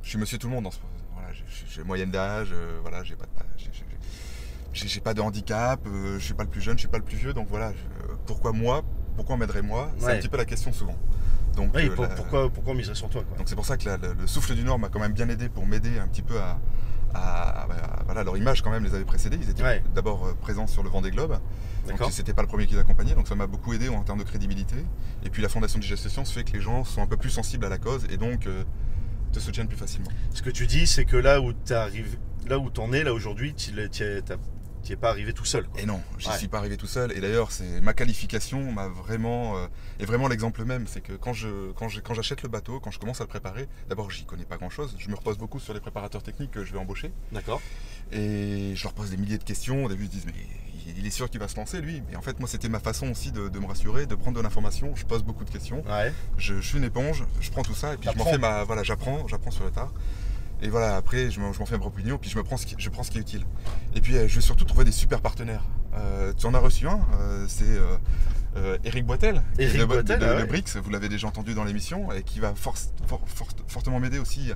[0.03, 0.79] Je suis monsieur tout le monde dans ce
[1.13, 3.31] voilà, j'ai- moyenne d'âge, voilà, j'ai pas de
[4.71, 7.33] j'ai- pas handicap, je suis pas le plus jeune, je suis pas le plus vieux,
[7.33, 8.83] donc voilà, je- pourquoi moi
[9.19, 10.13] Pourquoi m'aiderait-moi C'est Ouais.
[10.13, 10.95] un petit peu la question souvent.
[11.57, 13.75] Donc, Oui, euh, pour- la- pourquoi, pourquoi miser sur toi, quoi donc c'est pour ça
[13.75, 16.07] que la- le, le souffle du Nord m'a quand même bien aidé pour m'aider un
[16.07, 16.57] petit peu à,
[17.13, 19.37] à- à- à- voilà, leur image quand même les avait précédés.
[19.41, 19.83] Ils étaient Ouais.
[19.93, 21.37] d'abord euh, présents sur le Vendée Globe.
[21.85, 24.19] Donc c'était pas le premier qui les accompagnait, donc ça m'a beaucoup aidé en termes
[24.19, 24.75] de crédibilité.
[25.25, 27.29] Et puis la fondation de gestion se fait que les gens sont un peu plus
[27.31, 28.63] sensibles à la cause et donc euh,
[29.33, 30.07] te soutiennent plus facilement.
[30.33, 33.13] Ce que tu dis, c'est que là où tu arrives, là où t'en es, là
[33.13, 33.71] aujourd'hui, tu
[34.89, 35.67] n'y es pas arrivé tout seul.
[35.67, 35.81] quoi.
[35.81, 36.37] Et non, j'y Ouais.
[36.37, 37.11] suis pas arrivé tout seul.
[37.17, 39.67] Et d'ailleurs, c'est ma qualification m'a vraiment euh,
[39.99, 40.85] est vraiment l'exemple même.
[40.87, 43.29] C'est que quand je quand je- quand j'achète le bateau, quand je commence à le
[43.29, 44.95] préparer, d'abord j'y connais pas grand chose.
[44.97, 47.11] Je me repose beaucoup sur les préparateurs techniques que je vais embaucher.
[47.31, 47.61] D'accord
[48.11, 49.85] Et je leur pose des milliers de questions.
[49.85, 50.33] Au début, ils disent Mais
[50.97, 52.01] il est sûr qu'il va se lancer, lui.
[52.09, 54.41] Mais en fait, moi, c'était ma façon aussi de, de me rassurer, de prendre de
[54.41, 54.95] l'information.
[54.95, 55.83] Je pose beaucoup de questions.
[55.87, 56.11] Ouais.
[56.37, 58.63] Je, je suis une éponge, je prends tout ça et puis je m'en fais ma.
[58.63, 59.91] Voilà, j'apprends, j'apprends sur le tard.
[60.61, 62.75] Et voilà, après, je m'en fais ma propre opinion, puis je, me prends ce qui,
[62.77, 63.45] je prends ce qui est utile.
[63.95, 65.63] Et puis, euh, je vais surtout trouver des super partenaires.
[65.95, 67.63] Euh, tu en as reçu un, euh, c'est
[68.57, 70.45] euh, Eric Boitel, Eric de, Boitel, de- ah de.
[70.45, 74.19] Brix, vous l'avez déjà entendu dans l'émission, et qui va force- for- for- fortement m'aider
[74.19, 74.51] aussi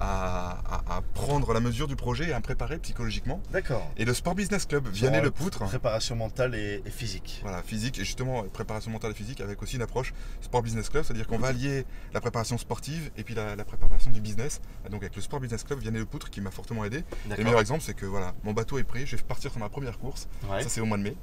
[0.00, 3.40] à, à- à prendre la mesure du projet et à me préparer psychologiquement.
[3.52, 3.86] D'accord.
[3.96, 7.40] Et le Sport Business Club, Vianney Le euh, Poutre, Préparation mentale et, et physique.
[7.42, 11.04] voilà, physique et justement préparation mentale et physique avec aussi une approche sport business club,
[11.04, 11.84] c'est-à-dire qu'on va allier
[12.14, 14.60] la préparation sportive et puis la, la préparation du business.
[14.90, 17.04] Donc avec le sport business club, Vianney Le Poutre qui m'a fortement aidé.
[17.36, 19.68] Le meilleur exemple, c'est que voilà, mon bateau est prêt, je vais partir sur ma
[19.68, 20.28] première course.
[20.50, 20.62] Ouais.
[20.62, 21.16] Ça c'est au mois de mai.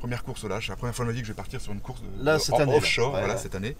[0.00, 1.72] Première course au lâche, la première fois de ma vie que je vais partir sur
[1.72, 2.78] une course de, Là, de- cette en- année, là.
[2.78, 3.76] offshore, Ouais, voilà, cette année.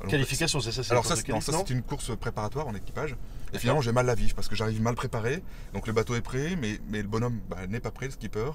[0.00, 3.16] Donc, Qualification, c'est ça c'est alors ça, c'est- une course préparatoire en équipage.
[3.52, 5.42] Et finalement j'ai mal la vie parce que j'arrive mal préparé.
[5.74, 8.50] Donc le bateau est prêt, mais, mais le bonhomme bah, n'est pas prêt, le skipper.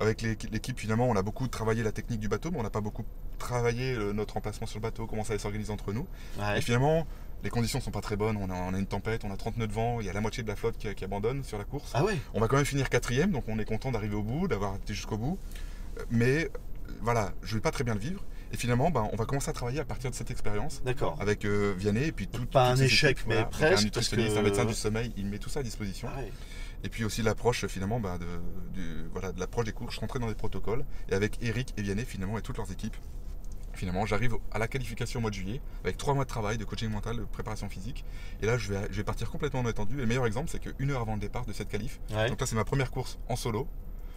[0.00, 2.70] Avec l'équi- l'équipe finalement on a beaucoup travaillé la technique du bateau, mais on n'a
[2.70, 3.04] pas beaucoup
[3.38, 6.06] travaillé notre emplacement sur le bateau, comment ça allait s'organiser entre nous.
[6.40, 6.58] Ouais.
[6.58, 7.06] Et finalement
[7.44, 9.56] les conditions sont pas très bonnes, on a, on a une tempête, on a 30
[9.58, 11.58] nœuds de vent, il y a la moitié de la flotte qui, qui abandonne sur
[11.58, 11.90] la course.
[11.94, 14.46] Ah ouais On va quand même finir quatrième, donc on est content d'arriver au bout,
[14.48, 15.38] d'avoir été jusqu'au bout.
[16.10, 16.50] Mais
[17.00, 18.22] voilà, je vais pas très bien le vivre.
[18.52, 21.16] Et finalement, ben, on va commencer à travailler à partir de cette expérience D'accord.
[21.20, 22.44] avec euh, Vianney et puis tout.
[22.44, 23.48] Pas un échec, équipes, mais voilà.
[23.48, 26.08] Presque, Un nutritionniste, un médecin du sommeil, il met tout ça à disposition.
[26.14, 26.30] Ah ouais.
[26.84, 28.26] Et puis aussi l'approche finalement ben, de,
[28.74, 29.90] du- voilà, de l'approche des cours.
[29.90, 32.96] Je rentrais dans des protocoles et avec Eric et Vianney finalement et toutes leurs équipes.
[33.72, 36.64] Finalement, j'arrive à la qualification au mois de juillet avec trois mois de travail, de
[36.66, 38.04] coaching mental, de préparation physique.
[38.42, 39.96] Et là, je vais, je vais partir complètement en étendu.
[39.96, 42.28] Et le meilleur exemple, c'est qu'une heure avant le départ de cette qualif, Ouais.
[42.28, 43.66] donc là, c'est ma première course en solo.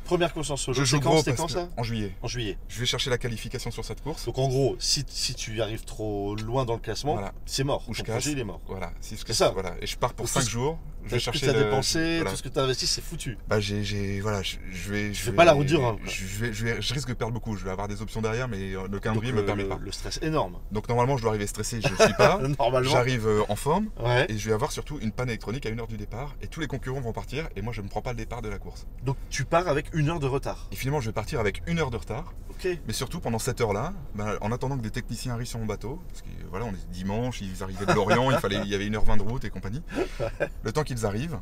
[0.06, 0.78] Première course en solo.
[0.78, 2.16] Je joue quand, gros c'était parce quand que- ça en juillet.
[2.22, 2.58] En juillet.
[2.70, 4.26] Je vais chercher la qualification sur cette course.
[4.26, 7.34] Donc en gros, si, si tu arrives trop loin dans le classement, Voilà.
[7.46, 7.84] c'est mort.
[7.88, 8.16] Ou je Ton casse.
[8.16, 8.62] projet, il est mort.
[8.68, 9.50] Voilà, si je C'est casse- ça.
[9.50, 9.76] Voilà.
[9.82, 10.80] Et je pars pour Donc, 5 tout ce- jours.
[11.10, 11.40] Que chercher.
[11.42, 12.32] tu as dépensé, voilà.
[12.32, 13.38] tout ce que tu as investi, c'est foutu.
[13.48, 15.98] Bah j'ai, j'ai- voilà, je, je vais, je fais vais- pas la route du Rhum,
[15.98, 16.08] quoi.
[16.10, 17.56] Je, vais, je, vais- je risque de perdre beaucoup.
[17.58, 19.78] Je vais avoir des options derrière, mais euh, le calendrier Donc, me permet pas.
[19.82, 20.58] le stress énorme.
[20.72, 21.80] Donc normalement, je dois arriver stressé.
[21.82, 22.40] Je ne suis pas.
[22.60, 22.90] Normalement.
[22.90, 24.26] J'arrive euh, en forme Ouais.
[24.30, 26.60] et je vais avoir surtout une panne électronique à une heure du départ et tous
[26.60, 28.86] les concurrents vont partir et moi je ne prends pas le départ de la course.
[29.04, 30.68] Donc tu pars avec une heure de retard.
[30.72, 32.34] Et finalement, je vais partir avec une heure de retard.
[32.50, 32.68] Ok.
[32.88, 36.02] Mais surtout pendant cette heure-là, ben, en attendant que des techniciens arrivent sur mon bateau,
[36.08, 38.86] parce que voilà, on est dimanche, ils arrivaient de Lorient, il fallait, il y avait
[38.88, 39.82] 1h20 de route et compagnie.
[40.64, 41.40] Le temps qu'ils arrivent,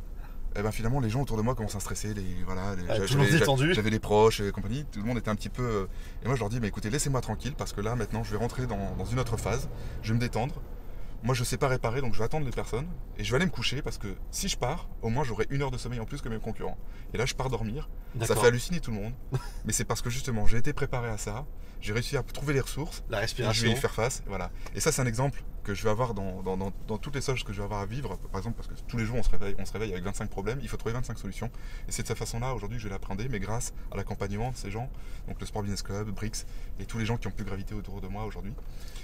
[0.56, 2.14] eh ben finalement les gens autour de moi commencent à stresser.
[2.14, 3.28] Les, voilà, les- Ah, j'avais- tout le monde
[3.74, 5.62] j'avais- des proches et compagnie, tout le monde était un petit peu.
[5.62, 5.86] euh,
[6.22, 8.38] Et moi je leur dis, mais écoutez, laissez-moi tranquille parce que là maintenant je vais
[8.38, 9.68] rentrer dans, dans une autre phase,
[10.02, 10.62] je vais me détendre.
[11.22, 12.86] Moi je sais pas réparer donc je vais attendre les personnes
[13.16, 15.62] et je vais aller me coucher parce que si je pars, au moins j'aurai une
[15.62, 16.76] heure de sommeil en plus que mes concurrents.
[17.14, 17.88] Et là je pars dormir.
[18.14, 18.42] Ça D'accord.
[18.42, 19.12] fait halluciner tout le monde.
[19.64, 21.46] mais c'est parce que justement j'ai été préparé à ça,
[21.80, 23.66] j'ai réussi à trouver les ressources La et je respiration.
[23.68, 24.22] vais y faire face.
[24.26, 24.50] Voilà.
[24.74, 27.20] Et ça, c'est un exemple que je vais avoir dans, dans, dans- dans toutes les
[27.22, 28.16] choses que je vais avoir à vivre.
[28.30, 30.30] Par exemple, parce que tous les jours, on se réveille, on se réveille avec 25
[30.30, 30.58] problèmes.
[30.62, 31.50] Il faut trouver 25 solutions.
[31.88, 34.56] Et c'est de cette façon-là, aujourd'hui, que je vais l'apprendre, mais grâce à l'accompagnement de
[34.56, 34.88] ces gens,
[35.26, 36.46] donc le Sport Business Club, BRICS,
[36.78, 38.52] et tous les gens qui ont pu graviter autour de moi aujourd'hui.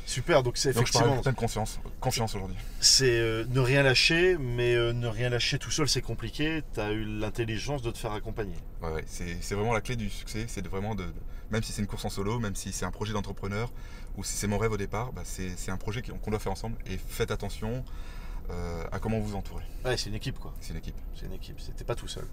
[0.06, 0.42] Super.
[0.42, 2.56] Donc c'est Donc, je parle effectivement, avec pleine conscience, confiance aujourd'hui.
[2.80, 6.62] c'est euh, ne rien lâcher, mais euh, ne rien lâcher tout seul, c'est compliqué.
[6.74, 8.56] Tu as eu l'intelligence de te faire accompagner.
[8.82, 10.44] Ouais, ouais, c'est vraiment la clé du succès.
[10.48, 11.12] C'est vraiment de, de-
[11.50, 13.72] même si c'est une course en solo, même si c'est un projet d'entrepreneur,
[14.16, 16.76] ou si c'est mon rêve au départ, bah, c'est un projet qu'on doit faire ensemble.
[16.86, 17.84] Et faites attention
[18.50, 19.64] euh, à comment vous entourez.
[19.84, 20.52] Ouais, c'est une équipe quoi.
[20.60, 20.96] C'est une équipe.
[21.14, 21.60] C'est une équipe.
[21.60, 22.26] C'était pas tout seul.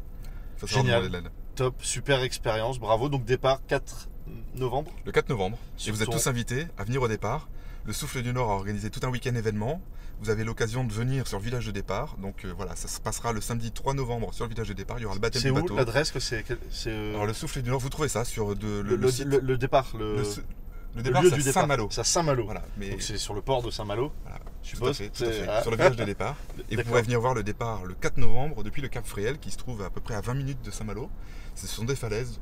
[0.58, 1.10] Faut Génial.
[1.12, 1.22] de.
[1.56, 3.10] Top, super expérience, bravo.
[3.10, 4.10] Donc départ 4
[4.56, 4.92] novembre.
[5.06, 5.58] le 4 novembre.
[5.78, 7.48] Sur et vous êtes tous invités à venir au départ.
[7.86, 9.82] Le Souffle du Nord a organisé tout un week-end événement.
[10.20, 12.18] Vous avez l'occasion de venir sur le village de départ.
[12.18, 14.98] Donc euh, voilà, ça se passera le samedi 3 novembre sur le village de départ.
[14.98, 15.76] Il y aura le baptême C'est du où bateau.
[15.76, 18.66] l'adresse que c'est c'est, euh, Alors le Souffle du Nord, vous trouvez ça sur de,
[18.68, 19.26] le, le, le le- site.
[19.28, 20.24] le- le départ, le,
[20.98, 21.64] le départ, lieu c'est du départ.
[21.64, 21.88] Saint-Malo.
[21.92, 22.46] C'est à Saint-Malo.
[22.46, 24.12] Voilà, mais Donc c'est sur le port de Saint-Malo.
[24.24, 24.98] voilà, Je tout à suppose.
[24.98, 25.48] fait, tout à C'est- fait.
[25.50, 25.62] ah.
[25.62, 26.36] Sur le village de départ.
[26.70, 29.52] Et vous pourrez venir voir le départ le 4 novembre depuis le Cap Fréhel qui
[29.52, 31.10] se trouve à peu près à 20 minutes de Saint-Malo.
[31.56, 32.40] Ce sont des falaises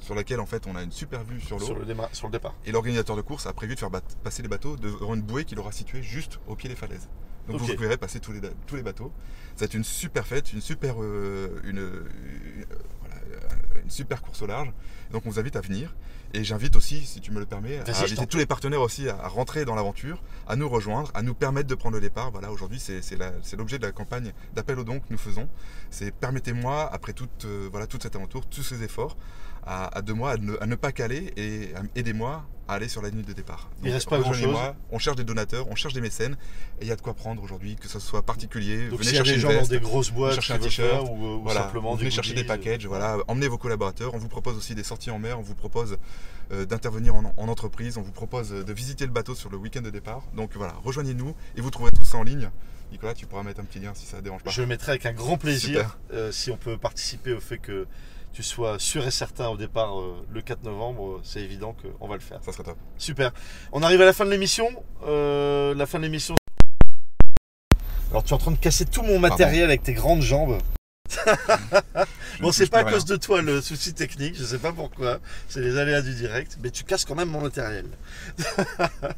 [0.00, 1.66] sur, lesquelles en fait on a une super vue sur l'eau.
[1.66, 2.54] Sur le, déma- sur le départ.
[2.64, 3.90] Et l'organisateur de course a prévu de faire
[4.22, 7.08] passer les bateaux devant une bouée qu'il aura située juste au pied des falaises.
[7.48, 9.12] Donc vous verrez passer tous les, tous les bateaux.
[9.56, 12.08] Ça va être une super fête, une super, euh, une, euh,
[13.00, 14.72] voilà, euh, une super course au large.
[15.10, 15.94] Donc on vous invite à venir.
[16.36, 19.16] Et j'invite aussi, si tu me le permets, à inviter tous les partenaires aussi à,
[19.22, 22.32] à rentrer dans l'aventure, à nous rejoindre, à nous permettre de prendre le départ.
[22.32, 25.48] Voilà, aujourd'hui c'est l'objet de la campagne d'appel aux dons que nous faisons.
[25.90, 29.16] C'est permettez-moi, après toute, euh, voilà, toute cette aventure, tous ces efforts,
[29.64, 33.02] à, à deux mois, à ne, à ne pas caler et aidez-moi à aller sur
[33.02, 33.70] la ligne de départ.
[33.82, 34.74] Il reste pas rejoignez-moi.
[34.90, 36.36] On cherche des donateurs, on cherche des mécènes
[36.80, 38.88] et il y a de quoi prendre aujourd'hui, que ce soit particulier.
[38.88, 41.08] Donc venez s'il y a chercher des gens dans des grosses boîtes chercher un t-shirt,
[41.08, 44.14] ou, ou voilà, simplement vous venez des chercher des packages, euh, voilà, emmenez vos collaborateurs.
[44.14, 45.98] On vous propose aussi des sorties en mer, on vous propose
[46.52, 49.82] euh, d'intervenir en, en entreprise, on vous propose de visiter le bateau sur le week-end
[49.82, 50.22] de départ.
[50.34, 52.50] Donc voilà, rejoignez-nous et vous trouverez tout ça en ligne.
[52.92, 54.50] Nicolas, tu pourras mettre un petit lien si ça ne dérange pas.
[54.50, 57.86] Je le mettrai avec un grand plaisir euh, si on peut participer au fait que
[58.34, 61.04] tu sois sûr et certain au départ euh, le 4 novembre.
[61.12, 62.40] euh, C'est évident qu'on va le faire.
[62.42, 62.76] Ça serait top.
[62.98, 63.32] Super.
[63.72, 64.68] On arrive à la fin de l'émission.
[65.06, 66.36] Euh, la fin de l'émission.
[68.10, 70.58] Alors tu es en train de casser tout mon matériel avec tes grandes jambes.
[72.40, 75.20] Bon, c'est pas à cause de toi le souci technique, je sais pas pourquoi.
[75.48, 77.86] C'est les aléas du direct, mais tu casses quand même mon matériel.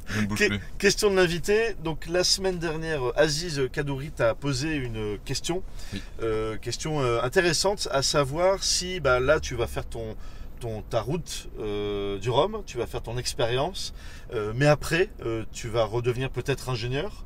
[0.08, 0.60] Je ne bouge Que- plus.
[0.78, 1.74] Question de l'invité.
[1.82, 5.62] Donc la semaine dernière, Aziz Kadouri t'a posé une question,
[5.94, 6.02] Oui.
[6.22, 10.14] Euh, question euh, intéressante, à savoir si bah, là tu vas faire ton,
[10.60, 13.94] ton ta route euh, du Rhum, tu vas faire ton expérience,
[14.34, 17.24] euh, mais après euh, tu vas redevenir peut-être ingénieur.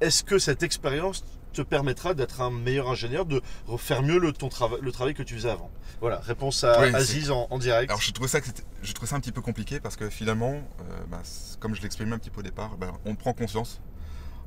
[0.00, 4.48] Est-ce que cette expérience te permettra d'être un meilleur ingénieur, de refaire mieux le, ton
[4.48, 7.90] trava- le travail que tu faisais avant Voilà, réponse à Oui, Aziz en, en direct.
[7.90, 8.38] Alors je trouvais ça,
[8.82, 11.22] je trouvais ça un petit peu compliqué parce que finalement, euh, bah,
[11.58, 13.80] comme je l'exprimais un petit peu au départ, bah, on prend conscience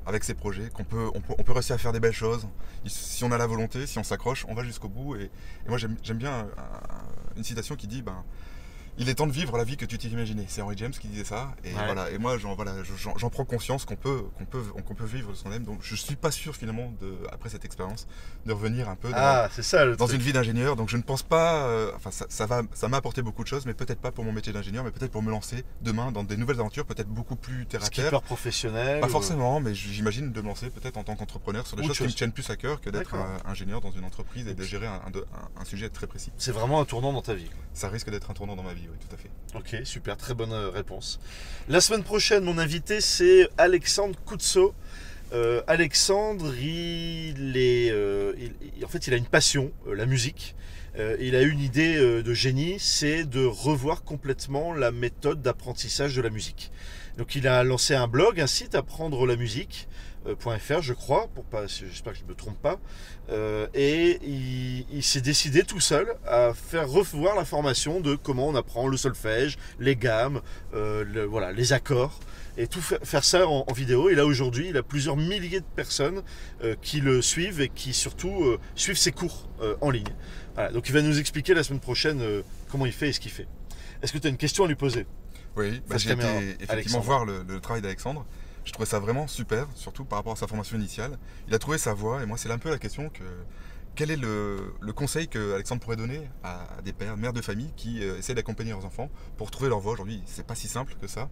[0.05, 2.45] avec ces projets qu'on peut, on peut, on peut réussir à faire des belles choses.
[2.85, 5.15] Si on a la volonté, si on s'accroche, on va jusqu'au bout.
[5.15, 5.23] Et,
[5.65, 8.23] et moi j'aime bien un- un- une citation qui dit, ben,
[8.97, 10.45] il est temps de vivre la vie que tu t'imaginais.
[10.47, 11.51] C'est Henry James qui disait ça.
[11.63, 11.85] Et Ouais.
[11.85, 12.11] voilà.
[12.11, 12.73] Et moi, j'en voilà,
[13.31, 15.63] prends conscience qu'on peut, qu'on peut, qu'on peut vivre son aime.
[15.63, 18.07] Donc, je suis pas sûr finalement de, après cette expérience,
[18.45, 20.75] de revenir un peu dans, Ah, ça dans une vie d'ingénieur.
[20.75, 21.65] Donc, je ne pense pas.
[21.67, 24.23] euh, enfin, ça, ça va, ça m'a apporté beaucoup de choses, mais peut-être pas pour
[24.23, 27.35] mon métier d'ingénieur, mais peut-être pour me lancer demain dans des nouvelles aventures, peut-être beaucoup
[27.35, 28.21] plus terre à terre.
[28.21, 28.99] Professionnel.
[29.01, 31.97] Pas ou- forcément, mais j'imagine de me lancer peut-être en tant qu'entrepreneur sur des choses
[31.97, 34.87] qui me tiennent plus à cœur que d'être ingénieur dans une entreprise et de gérer
[34.87, 36.31] un, un- un sujet très précis.
[36.37, 37.49] C'est vraiment un tournant dans ta vie.
[37.73, 39.29] Ça risque d'être un tournant dans ma vie, tout à fait.
[39.55, 41.19] Ok, super, très bonne euh, réponse.
[41.69, 44.73] La semaine prochaine, mon invité, c'est Alexandre Koutso.
[45.31, 48.33] Euh, Alexandre, il est, euh,
[48.83, 50.55] en fait, il a une passion, la musique.
[51.19, 56.29] Il a une idée de génie, c'est de revoir complètement la méthode d'apprentissage de la
[56.29, 56.71] musique.
[57.17, 59.87] Donc, il a lancé un blog, un site apprendre la musique.
[60.27, 62.79] Euh, .fr je crois, pour pas, j'espère que je ne me trompe pas,
[63.29, 68.47] Euh, et il, il s'est décidé tout seul à faire revoir la formation de comment
[68.49, 70.41] on apprend le solfège, les gammes,
[70.73, 72.19] euh, le- voilà, les accords,
[72.57, 74.09] et tout fa- faire ça en, en vidéo.
[74.09, 76.21] Et là aujourd'hui, il a plusieurs milliers de personnes
[76.63, 79.47] euh, qui le suivent et qui surtout suivent ses cours
[79.79, 80.13] en ligne.
[80.55, 82.21] Voilà, donc il va nous expliquer la semaine prochaine
[82.69, 83.47] comment il fait et ce qu'il fait.
[84.01, 85.05] Est-ce que tu as une question à lui poser?
[85.55, 87.03] Oui, bah, j'ai été effectivement Alexandre.
[87.05, 88.25] voir le, le travail d'Alexandre.
[88.65, 91.17] Je trouvais ça vraiment super, surtout par rapport à sa formation initiale.
[91.47, 93.23] Il a trouvé sa voie, et moi, c'est un peu la question que.
[93.95, 98.03] Quel est le, conseil que Alexandre pourrait donner à, des pères, mères de famille qui
[98.03, 100.23] euh, essaient d'accompagner leurs enfants pour trouver leur voie aujourd'hui?
[100.25, 101.29] C'est pas si simple que ça.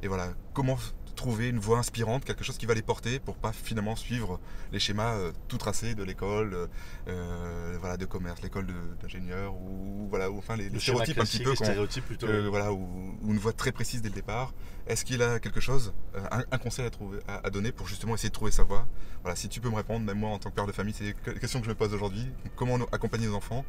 [0.00, 0.78] Et voilà, comment
[1.14, 4.40] trouver une voie inspirante, quelque chose qui va les porter pour pas finalement suivre
[4.72, 6.66] les schémas euh, tout tracés de l'école, euh,
[7.08, 8.66] euh, voilà, de commerce, l'école
[9.00, 12.26] d'ingénieur ou voilà, ou enfin les, les stéréotypes un petit peu stéréotypes plutôt.
[12.50, 14.52] voilà, ou, ou une voie très précise dès le départ.
[14.86, 15.94] Est-ce qu'il a quelque chose,
[16.30, 18.86] un, un conseil à, trouver, à, à donner pour justement essayer de trouver sa voie?
[19.22, 21.14] Voilà, si tu peux me répondre, même moi en tant que père de famille, c'est
[21.26, 22.26] la question que je me pose aujourd'hui.
[22.56, 23.64] Comment accompagner nos enfants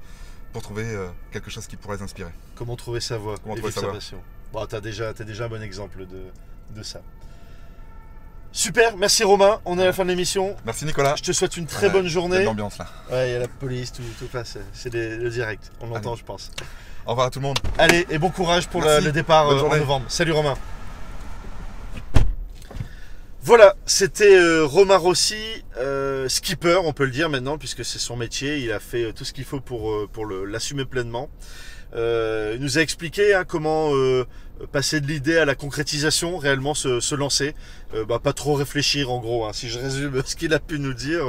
[0.52, 0.86] pour trouver
[1.32, 2.32] quelque chose qui pourrait les inspirer?
[2.56, 3.96] Comment trouver sa voie Comment et trouver sa sa voie.
[3.96, 4.22] passion.
[4.52, 6.26] Bon, tu as déjà, t'as déjà un bon exemple de,
[6.76, 7.02] de ça.
[8.58, 10.56] Super, merci Romain, on est à la fin de l'émission.
[10.66, 11.16] Merci Nicolas.
[11.18, 12.48] Je te souhaite une très Ouais, bonne journée.
[12.48, 12.88] ambiance là.
[13.12, 14.58] Ouais, il y a la police, tout, tout passe.
[14.72, 16.20] C'est le direct, on l'entend, Allez.
[16.22, 16.52] je pense.
[17.06, 17.60] Au revoir à tout le monde.
[17.78, 20.06] Allez, et bon courage pour le, départ euh, en novembre.
[20.08, 20.54] Salut Romain.
[23.44, 25.36] Voilà, c'était euh, Romain Rossi,
[25.78, 28.60] euh, skipper, on peut le dire maintenant, puisque c'est son métier.
[28.60, 31.30] Il a fait tout ce qu'il faut pour, pour le- l'assumer pleinement.
[31.96, 34.26] Euh, il nous a expliqué hein, comment euh,
[34.72, 37.56] passer de l'idée à la concrétisation, réellement se, se lancer.
[37.94, 39.46] Euh, bah, pas trop réfléchir en gros.
[39.46, 39.54] hein.
[39.54, 41.26] Si je résume ce qu'il a pu nous dire,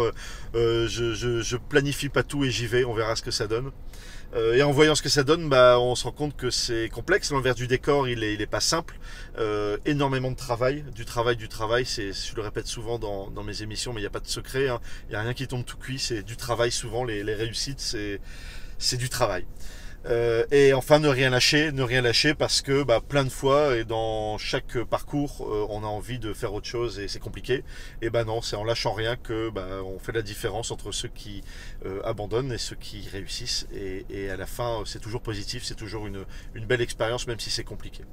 [0.55, 2.85] euh, je, je, je planifie pas tout et j'y vais.
[2.85, 3.70] On verra ce que ça donne.
[4.35, 6.88] Euh, et en voyant ce que ça donne, bah, on se rend compte que c'est
[6.88, 7.31] complexe.
[7.31, 8.98] L'envers du décor, il est, il est pas simple.
[9.38, 11.87] Euh, énormément de travail, du travail, du travail.
[11.87, 14.26] C'est, je le répète souvent dans, dans mes émissions, mais il n'y a pas de
[14.26, 14.68] secret.
[14.68, 14.81] hein.
[15.09, 16.00] Il n'y a rien qui tombe tout cuit.
[16.00, 17.05] C'est du travail souvent.
[17.05, 18.20] Les, les réussites, c'est,
[18.79, 19.46] c'est du travail.
[20.09, 23.77] Euh, et enfin, ne rien lâcher, ne rien lâcher parce que bah, plein de fois
[23.77, 27.64] et dans chaque parcours, euh, on a envie de faire autre chose et c'est compliqué.
[28.03, 31.09] Et ben non, c'est en lâchant rien que bah, on fait la différence entre ceux
[31.09, 31.42] qui
[31.85, 33.66] euh, abandonnent et ceux qui réussissent.
[33.75, 37.40] Et, et à la fin, c'est toujours positif, c'est toujours une, une belle expérience, même
[37.40, 38.05] si c'est compliqué.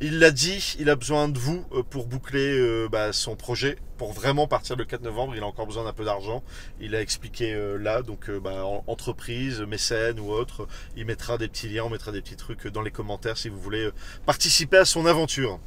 [0.00, 4.46] Il l'a dit, il a besoin de vous pour boucler bah, son projet, pour vraiment
[4.46, 5.34] partir le 4 novembre.
[5.34, 6.44] Il a encore besoin d'un peu d'argent.
[6.80, 10.68] Il a expliqué là, donc bah, en- entreprise, mécène ou autre.
[10.96, 13.60] Il mettra des petits liens, on mettra des petits trucs dans les commentaires si vous
[13.60, 13.92] voulez euh,
[14.26, 15.58] participer à son aventure.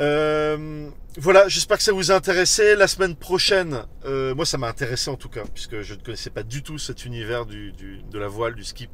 [0.00, 2.76] Euh, voilà, j'espère que ça vous a intéressé.
[2.76, 6.30] La semaine prochaine, euh, moi ça m'a intéressé en tout cas, puisque je ne connaissais
[6.30, 8.88] pas du tout cet univers de la voile, du ski,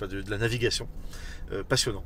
[0.00, 0.88] de, la navigation.
[1.68, 2.04] Passionnant.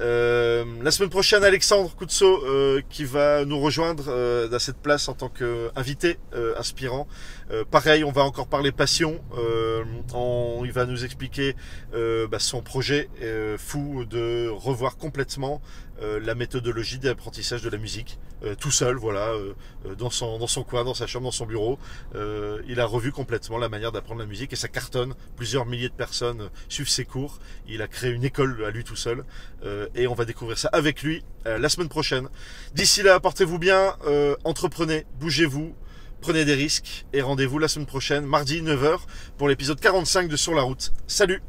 [0.00, 5.14] Euh, la semaine prochaine, Alexandre Koutso euh, qui va nous rejoindre euh, cette place en
[5.14, 7.08] tant qu'invité euh, inspirant.
[7.50, 9.20] Euh, pareil, on va encore parler passion.
[10.14, 11.56] On- il va nous expliquer
[11.92, 13.08] bah, son projet
[13.58, 15.60] fou de revoir complètement
[16.00, 18.18] la méthodologie d'apprentissage de la musique,
[18.60, 19.32] tout seul, voilà,
[19.98, 21.78] dans son dans son coin, dans sa chambre, dans son bureau.
[22.14, 25.14] Il a revu complètement la manière d'apprendre la musique et ça cartonne.
[25.36, 27.38] Plusieurs milliers de personnes suivent ses cours.
[27.66, 29.24] Il a créé une école à lui tout seul
[29.94, 32.28] et on va découvrir ça avec lui euh, la semaine prochaine.
[32.74, 35.74] D'ici là, portez-vous bien, euh, entreprenez, bougez-vous.
[36.20, 38.98] Prenez des risques et rendez-vous la semaine prochaine, mardi 9h,
[39.36, 40.92] pour l'épisode 45 de Sur la route.
[41.06, 41.42] Salut